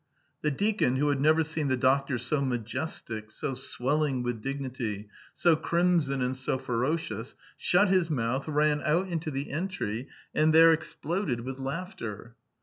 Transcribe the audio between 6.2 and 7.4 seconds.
and so ferocious,